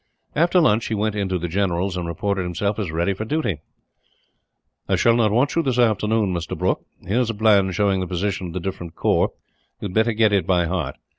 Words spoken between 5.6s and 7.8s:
this afternoon, Mr. Brooke. Here is a plan